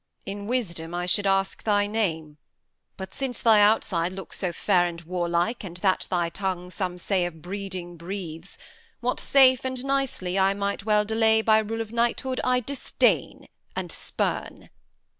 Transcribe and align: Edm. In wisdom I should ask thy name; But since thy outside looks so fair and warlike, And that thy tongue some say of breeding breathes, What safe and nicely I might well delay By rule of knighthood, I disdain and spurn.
Edm. 0.25 0.31
In 0.31 0.47
wisdom 0.47 0.95
I 0.95 1.05
should 1.05 1.27
ask 1.27 1.61
thy 1.61 1.85
name; 1.85 2.39
But 2.97 3.13
since 3.13 3.39
thy 3.39 3.61
outside 3.61 4.13
looks 4.13 4.39
so 4.39 4.51
fair 4.51 4.87
and 4.87 4.99
warlike, 5.01 5.63
And 5.63 5.77
that 5.77 6.07
thy 6.09 6.29
tongue 6.29 6.71
some 6.71 6.97
say 6.97 7.23
of 7.27 7.43
breeding 7.43 7.97
breathes, 7.97 8.57
What 8.99 9.19
safe 9.19 9.63
and 9.63 9.85
nicely 9.85 10.39
I 10.39 10.55
might 10.55 10.85
well 10.85 11.05
delay 11.05 11.43
By 11.43 11.59
rule 11.59 11.81
of 11.81 11.91
knighthood, 11.91 12.41
I 12.43 12.61
disdain 12.61 13.45
and 13.75 13.91
spurn. 13.91 14.71